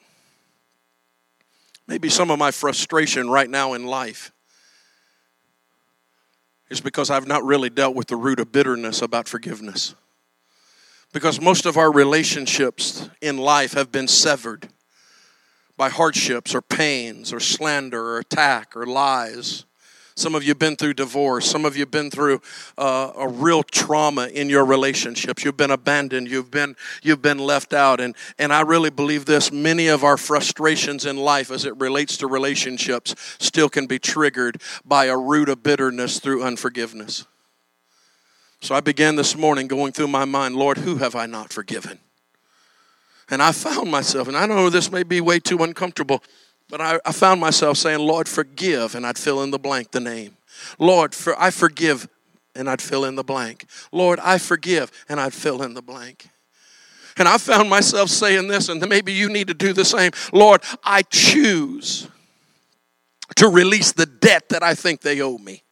[1.90, 4.30] Maybe some of my frustration right now in life
[6.70, 9.96] is because I've not really dealt with the root of bitterness about forgiveness.
[11.12, 14.68] Because most of our relationships in life have been severed
[15.76, 19.64] by hardships or pains or slander or attack or lies.
[20.20, 21.50] Some of you have been through divorce.
[21.50, 22.42] Some of you have been through
[22.76, 25.44] uh, a real trauma in your relationships.
[25.44, 26.28] You've been abandoned.
[26.28, 28.00] You've been, you've been left out.
[28.00, 32.18] And, and I really believe this many of our frustrations in life as it relates
[32.18, 37.26] to relationships still can be triggered by a root of bitterness through unforgiveness.
[38.60, 41.98] So I began this morning going through my mind Lord, who have I not forgiven?
[43.30, 46.22] And I found myself, and I know this may be way too uncomfortable,
[46.70, 50.00] but I, I found myself saying, Lord, forgive, and I'd fill in the blank the
[50.00, 50.36] name.
[50.78, 52.08] Lord, for I forgive,
[52.54, 53.66] and I'd fill in the blank.
[53.92, 56.28] Lord, I forgive, and I'd fill in the blank.
[57.16, 60.12] And I found myself saying this, and maybe you need to do the same.
[60.32, 62.08] Lord, I choose
[63.36, 65.62] to release the debt that I think they owe me.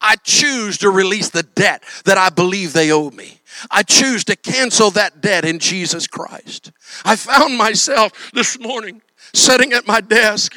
[0.00, 3.40] I choose to release the debt that I believe they owe me.
[3.70, 6.72] I choose to cancel that debt in Jesus Christ.
[7.04, 9.00] I found myself this morning
[9.34, 10.56] sitting at my desk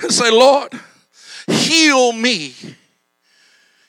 [0.00, 0.72] and say, Lord,
[1.46, 2.54] heal me.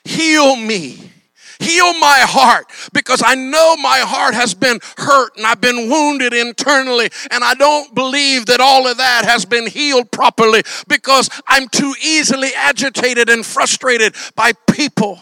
[0.04, 1.12] Heal me.
[1.58, 6.34] Heal my heart because I know my heart has been hurt and I've been wounded
[6.34, 11.68] internally, and I don't believe that all of that has been healed properly because I'm
[11.68, 15.18] too easily agitated and frustrated by people.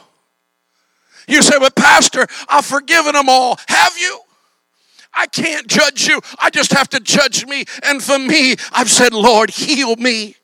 [1.28, 3.58] You say, But, Pastor, I've forgiven them all.
[3.68, 4.20] Have you?
[5.16, 6.20] I can't judge you.
[6.38, 7.64] I just have to judge me.
[7.82, 10.36] And for me, I've said, Lord, heal me.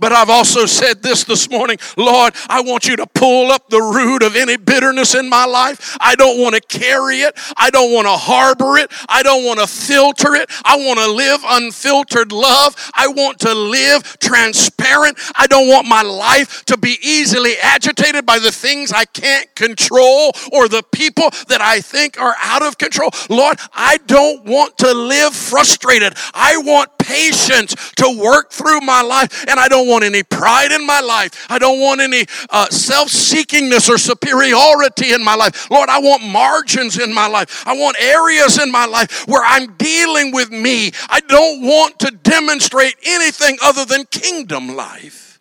[0.00, 3.80] But I've also said this this morning Lord, I want you to pull up the
[3.80, 5.96] root of any bitterness in my life.
[6.00, 7.38] I don't want to carry it.
[7.56, 8.90] I don't want to harbor it.
[9.08, 10.50] I don't want to filter it.
[10.64, 12.74] I want to live unfiltered love.
[12.94, 15.18] I want to live transparent.
[15.36, 20.32] I don't want my life to be easily agitated by the things I can't control
[20.52, 23.10] or the people that I think are out of control.
[23.28, 26.14] Lord, I don't want to live frustrated.
[26.34, 30.86] I want patience to work through my life, and I don't want any pride in
[30.86, 31.46] my life.
[31.50, 35.68] I don't want any uh, self seekingness or superiority in my life.
[35.70, 37.66] Lord, I want margins in my life.
[37.66, 40.92] I want areas in my life where I'm dealing with me.
[41.08, 45.40] I don't want to demonstrate anything other than kingdom life.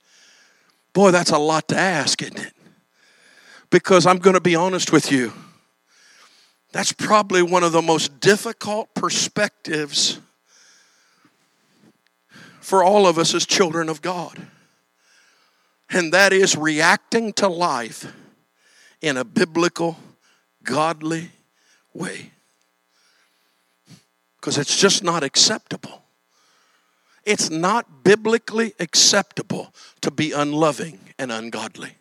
[0.94, 2.54] Boy, that's a lot to ask, isn't it?
[3.70, 5.32] Because I'm going to be honest with you.
[6.72, 10.20] That's probably one of the most difficult perspectives
[12.70, 14.46] for all of us as children of God.
[15.90, 18.14] And that is reacting to life
[19.02, 19.98] in a biblical,
[20.62, 21.32] godly
[21.96, 22.32] way.
[24.36, 26.04] Because it's just not acceptable.
[27.26, 31.96] It's not biblically acceptable to be unloving and ungodly.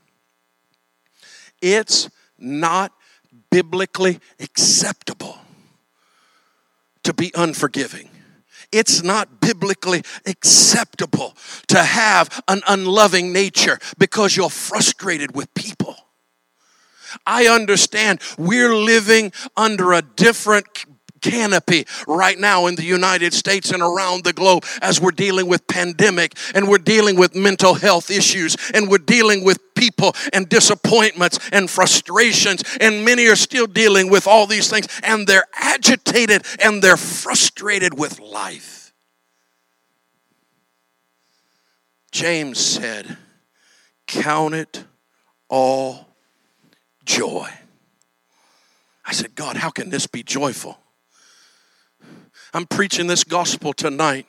[1.62, 2.92] It's not
[3.50, 5.38] biblically acceptable
[7.04, 8.10] to be unforgiving.
[8.70, 11.34] It's not biblically acceptable
[11.68, 15.96] to have an unloving nature because you're frustrated with people.
[17.26, 20.66] I understand we're living under a different
[21.20, 25.66] canopy right now in the United States and around the globe as we're dealing with
[25.66, 31.38] pandemic and we're dealing with mental health issues and we're dealing with people and disappointments
[31.52, 36.82] and frustrations and many are still dealing with all these things and they're agitated and
[36.82, 38.92] they're frustrated with life.
[42.10, 43.18] James said,
[44.06, 44.84] "Count it
[45.48, 46.08] all
[47.04, 47.50] joy."
[49.08, 50.78] I said, God, how can this be joyful?
[52.54, 54.26] I'm preaching this gospel tonight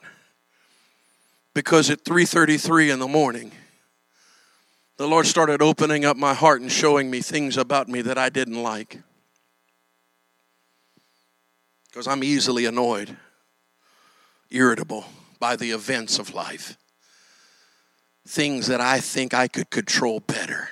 [1.53, 3.51] because at 3:33 in the morning
[4.97, 8.27] the Lord started opening up my heart and showing me things about me that I
[8.27, 9.01] didn't like.
[11.87, 13.15] Because I'm easily annoyed,
[14.51, 15.05] irritable
[15.39, 16.77] by the events of life.
[18.27, 20.69] Things that I think I could control better.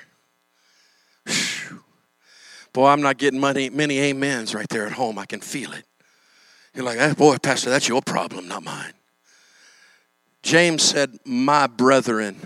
[2.74, 5.18] Boy, I'm not getting many, many amens right there at home.
[5.18, 5.86] I can feel it.
[6.78, 8.92] You're like, hey, boy, Pastor, that's your problem, not mine.
[10.44, 12.36] James said, My brethren.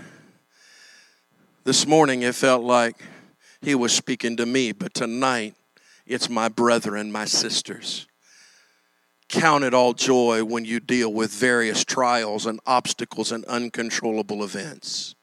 [1.65, 2.95] This morning it felt like
[3.61, 5.53] he was speaking to me, but tonight
[6.07, 8.07] it's my brethren, my sisters.
[9.29, 15.13] Count it all joy when you deal with various trials and obstacles and uncontrollable events,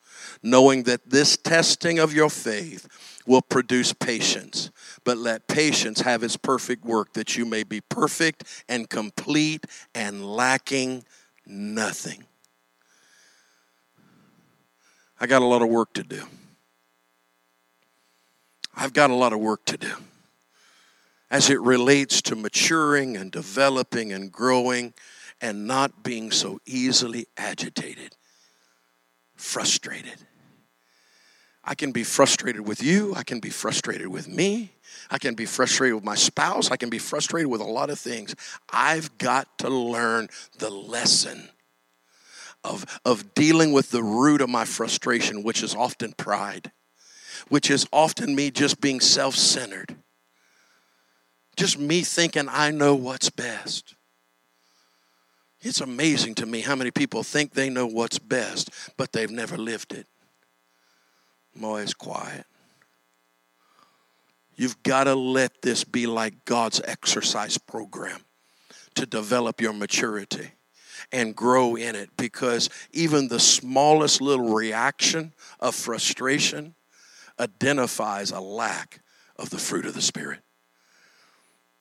[0.40, 2.86] knowing that this testing of your faith
[3.30, 4.72] will produce patience.
[5.04, 10.26] But let patience have its perfect work, that you may be perfect and complete and
[10.26, 11.04] lacking
[11.46, 12.24] nothing.
[15.20, 16.24] I got a lot of work to do.
[18.74, 19.92] I've got a lot of work to do
[21.30, 24.92] as it relates to maturing and developing and growing
[25.40, 28.16] and not being so easily agitated,
[29.36, 30.16] frustrated.
[31.62, 33.14] I can be frustrated with you.
[33.14, 34.72] I can be frustrated with me.
[35.11, 36.70] I can be frustrated with my spouse.
[36.70, 38.34] I can be frustrated with a lot of things.
[38.70, 41.50] I've got to learn the lesson
[42.64, 46.72] of, of dealing with the root of my frustration, which is often pride,
[47.48, 49.96] which is often me just being self centered,
[51.56, 53.94] just me thinking I know what's best.
[55.62, 59.58] It's amazing to me how many people think they know what's best, but they've never
[59.58, 60.06] lived it.
[61.62, 62.46] Always quiet.
[64.56, 68.20] You've got to let this be like God's exercise program
[68.94, 70.52] to develop your maturity
[71.12, 76.74] and grow in it because even the smallest little reaction of frustration
[77.38, 79.00] identifies a lack
[79.36, 80.40] of the fruit of the Spirit.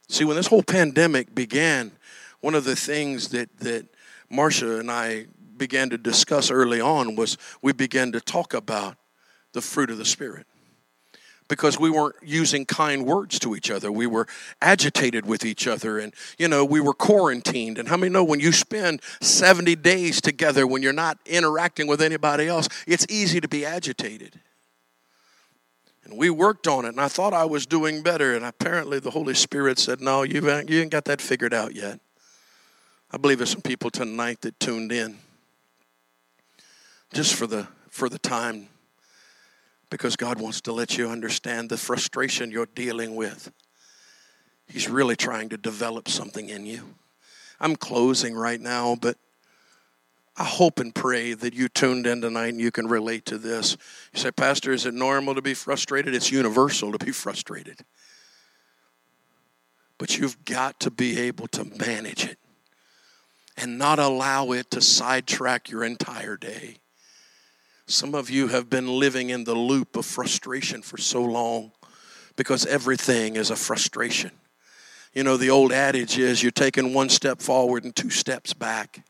[0.08, 1.92] See, when this whole pandemic began,
[2.40, 3.88] one of the things that, that
[4.30, 5.28] Marcia and I
[5.58, 8.96] began to discuss early on was we began to talk about
[9.54, 10.46] the fruit of the Spirit
[11.50, 13.92] because we weren't using kind words to each other.
[13.92, 14.28] We were
[14.62, 17.78] agitated with each other and, you know, we were quarantined.
[17.78, 22.02] And how many know when you spend 70 days together, when you're not interacting with
[22.02, 24.40] anybody else, it's easy to be agitated.
[26.06, 28.36] And we worked on it, and I thought I was doing better.
[28.36, 31.76] And apparently, the Holy Spirit said, No, you ain't, you ain't got that figured out
[31.76, 32.00] yet.
[33.12, 35.18] I believe there's some people tonight that tuned in
[37.14, 38.70] just for the, for the time
[39.90, 43.52] because God wants to let you understand the frustration you're dealing with.
[44.68, 46.96] He's really trying to develop something in you.
[47.60, 49.18] I'm closing right now, but
[50.38, 53.76] I hope and pray that you tuned in tonight and you can relate to this.
[54.14, 56.16] You say, Pastor, is it normal to be frustrated?
[56.16, 57.80] It's universal to be frustrated.
[59.98, 62.38] But you've got to be able to manage it
[63.58, 66.78] and not allow it to sidetrack your entire day.
[67.90, 71.72] Some of you have been living in the loop of frustration for so long
[72.36, 74.30] because everything is a frustration.
[75.12, 79.04] You know, the old adage is you're taking one step forward and two steps back.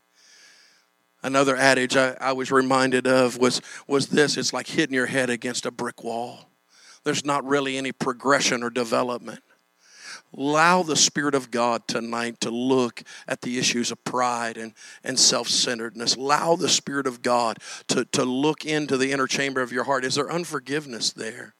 [1.22, 5.28] Another adage I, I was reminded of was, was this it's like hitting your head
[5.28, 6.48] against a brick wall.
[7.04, 9.42] There's not really any progression or development.
[10.36, 15.18] Allow the Spirit of God tonight to look at the issues of pride and, and
[15.18, 16.14] self centeredness.
[16.14, 17.58] Allow the Spirit of God
[17.88, 20.04] to, to look into the inner chamber of your heart.
[20.04, 21.54] Is there unforgiveness there?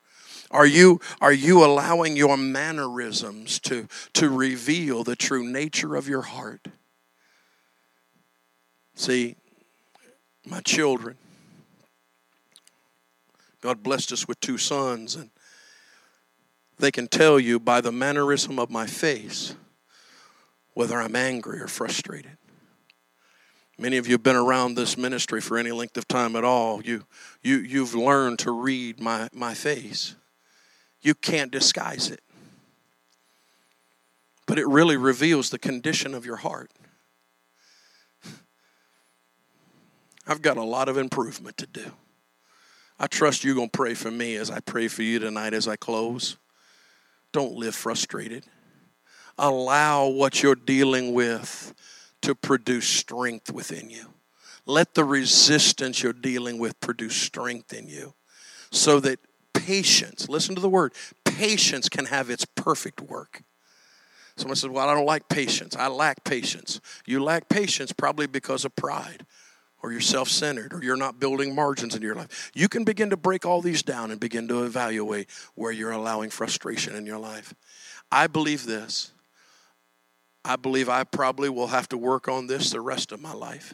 [0.51, 6.23] Are you, are you allowing your mannerisms to, to reveal the true nature of your
[6.23, 6.67] heart?
[8.95, 9.35] See,
[10.45, 11.17] my children,
[13.61, 15.29] God blessed us with two sons, and
[16.81, 19.55] they can tell you by the mannerism of my face
[20.73, 22.37] whether I'm angry or frustrated.
[23.77, 26.83] Many of you have been around this ministry for any length of time at all.
[26.83, 27.05] You,
[27.41, 30.15] you, you've learned to read my, my face.
[31.01, 32.21] You can't disguise it.
[34.45, 36.71] But it really reveals the condition of your heart.
[40.27, 41.91] I've got a lot of improvement to do.
[42.99, 45.67] I trust you're going to pray for me as I pray for you tonight as
[45.67, 46.37] I close.
[47.31, 48.45] Don't live frustrated.
[49.37, 51.73] Allow what you're dealing with
[52.21, 54.07] to produce strength within you.
[54.65, 58.13] Let the resistance you're dealing with produce strength in you
[58.71, 59.19] so that
[59.53, 60.93] patience, listen to the word,
[61.25, 63.41] patience can have its perfect work.
[64.35, 65.75] Someone says, Well, I don't like patience.
[65.75, 66.79] I lack patience.
[67.05, 69.25] You lack patience probably because of pride
[69.83, 72.51] or you're self centered, or you're not building margins in your life.
[72.53, 76.29] You can begin to break all these down and begin to evaluate where you're allowing
[76.29, 77.53] frustration in your life.
[78.11, 79.11] I believe this.
[80.43, 83.73] I believe I probably will have to work on this the rest of my life.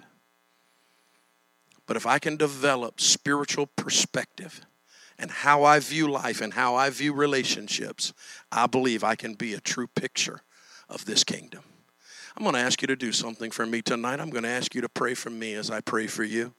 [1.85, 4.61] But if I can develop spiritual perspective
[5.17, 8.13] and how I view life and how I view relationships,
[8.51, 10.41] I believe I can be a true picture
[10.89, 11.63] of this kingdom.
[12.37, 14.19] I'm going to ask you to do something for me tonight.
[14.19, 16.53] I'm going to ask you to pray for me as I pray for you.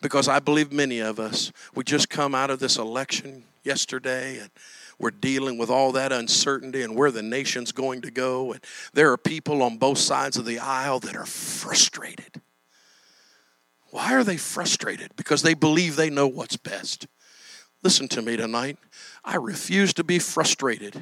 [0.00, 4.50] Because I believe many of us, we just come out of this election yesterday and
[4.98, 8.52] we're dealing with all that uncertainty and where the nation's going to go.
[8.52, 8.64] And
[8.94, 12.40] there are people on both sides of the aisle that are frustrated.
[13.90, 15.14] Why are they frustrated?
[15.14, 17.06] Because they believe they know what's best.
[17.84, 18.76] Listen to me tonight.
[19.24, 21.00] I refuse to be frustrated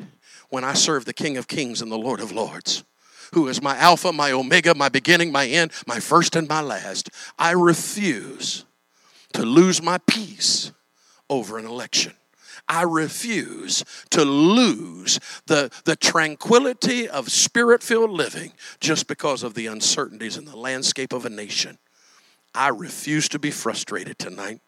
[0.51, 2.85] when I serve the King of Kings and the Lord of Lords
[3.33, 7.11] who is my Alpha, my Omega, my beginning, my end, my first and my last.
[7.39, 8.64] I refuse
[9.33, 10.72] to lose my peace
[11.28, 12.12] over an election.
[12.68, 19.66] I refuse to lose the, the tranquility of spirit filled living just because of the
[19.66, 21.78] uncertainties in the landscape of a nation.
[22.55, 24.61] I refuse to be frustrated tonight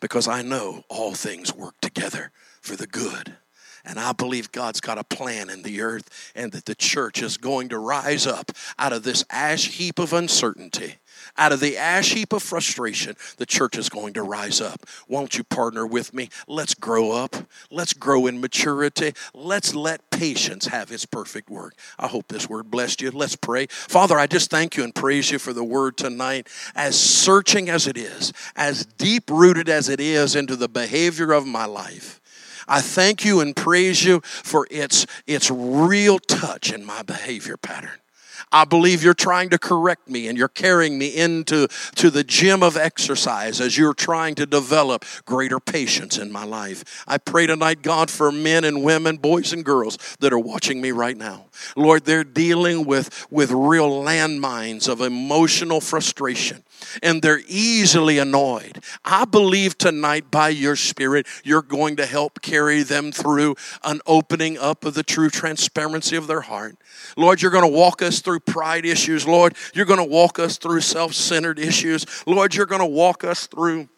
[0.00, 3.36] because I know all things work together for the good.
[3.84, 7.36] And I believe God's got a plan in the earth and that the church is
[7.36, 10.96] going to rise up out of this ash heap of uncertainty
[11.36, 14.86] out of the ash heap of frustration, the church is going to rise up.
[15.08, 16.28] Won't you partner with me?
[16.46, 17.36] Let's grow up.
[17.70, 19.12] Let's grow in maturity.
[19.32, 21.74] Let's let patience have its perfect work.
[21.98, 23.10] I hope this word blessed you.
[23.10, 23.66] Let's pray.
[23.66, 27.86] Father, I just thank you and praise you for the word tonight, as searching as
[27.86, 32.20] it is, as deep rooted as it is into the behavior of my life.
[32.68, 38.00] I thank you and praise you for its, its real touch in my behavior pattern.
[38.52, 42.62] I believe you're trying to correct me and you're carrying me into to the gym
[42.62, 47.04] of exercise as you're trying to develop greater patience in my life.
[47.08, 50.92] I pray tonight, God, for men and women, boys and girls that are watching me
[50.92, 51.46] right now.
[51.76, 56.62] Lord, they're dealing with, with real landmines of emotional frustration
[57.02, 58.82] and they're easily annoyed.
[59.04, 64.58] I believe tonight by your Spirit, you're going to help carry them through an opening
[64.58, 66.76] up of the true transparency of their heart.
[67.16, 69.26] Lord, you're going to walk us through pride issues.
[69.26, 72.06] Lord, you're going to walk us through self centered issues.
[72.26, 73.88] Lord, you're going to walk us through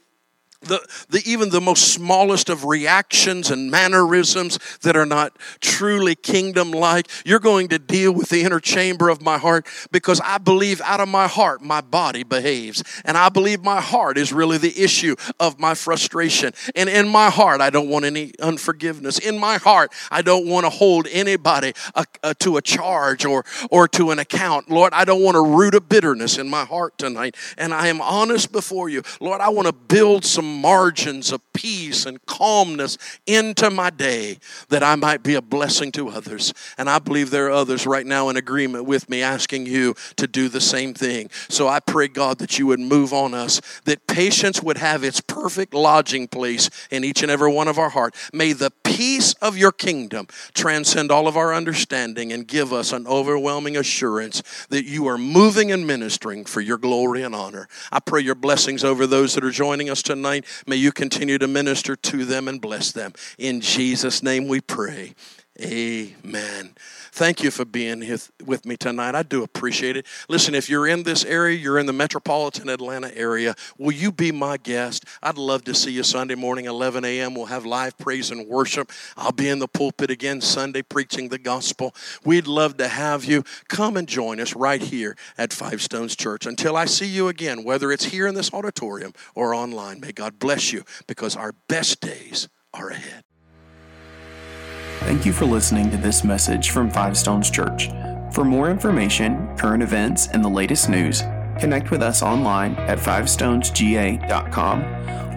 [0.63, 6.71] the, the, even the most smallest of reactions and mannerisms that are not truly kingdom
[6.71, 7.09] like.
[7.25, 11.01] You're going to deal with the inner chamber of my heart because I believe out
[11.01, 12.83] of my heart my body behaves.
[13.05, 16.53] And I believe my heart is really the issue of my frustration.
[16.75, 19.19] And in my heart, I don't want any unforgiveness.
[19.19, 23.45] In my heart, I don't want to hold anybody a, a, to a charge or,
[23.71, 24.71] or to an account.
[24.71, 27.37] Lord, I don't want a root of bitterness in my heart tonight.
[27.59, 29.03] And I am honest before you.
[29.21, 34.39] Lord, I want to build some margins of peace and calmness into my day
[34.69, 36.53] that I might be a blessing to others.
[36.79, 40.27] And I believe there are others right now in agreement with me asking you to
[40.27, 41.31] do the same thing.
[41.49, 45.21] So I pray, God, that you would move on us, that patience would have its
[45.21, 48.15] perfect lodging place in each and every one of our heart.
[48.33, 53.07] May the peace of your kingdom transcend all of our understanding and give us an
[53.07, 57.69] overwhelming assurance that you are moving and ministering for your glory and honor.
[57.91, 60.36] I pray your blessings over those that are joining us tonight.
[60.67, 63.13] May you continue to minister to them and bless them.
[63.39, 65.15] In Jesus' name we pray.
[65.59, 66.75] Amen.
[67.13, 69.15] Thank you for being here with me tonight.
[69.15, 70.05] I do appreciate it.
[70.29, 74.33] Listen, if you're in this area, you're in the metropolitan Atlanta area, will you be
[74.33, 75.07] my guest?
[75.23, 77.35] I'd love to see you Sunday morning, 11 a.m.
[77.35, 78.93] We'll have live praise and worship.
[79.17, 81.95] I'll be in the pulpit again Sunday preaching the gospel.
[82.23, 83.43] We'd love to have you.
[83.69, 86.45] Come and join us right here at Five Stones Church.
[86.45, 90.39] Until I see you again, whether it's here in this auditorium or online, may God
[90.39, 93.26] bless you because our best days are ahead.
[95.01, 97.91] Thank you for listening to this message from Five Stones Church.
[98.33, 101.23] For more information, current events, and the latest news,
[101.59, 104.83] connect with us online at fivestonesga.com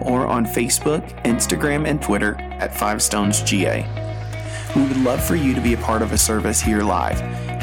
[0.02, 3.86] or on Facebook, Instagram, and Twitter at fivestonesga.
[4.76, 7.20] We would love for you to be a part of a service here live.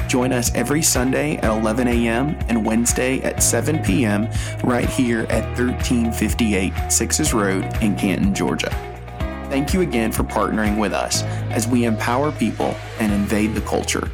[0.07, 2.37] Join us every Sunday at 11 a.m.
[2.47, 4.29] and Wednesday at 7 p.m.
[4.63, 8.96] right here at 1358 Sixes Road in Canton, Georgia.
[9.49, 14.09] Thank you again for partnering with us as we empower people and invade the culture.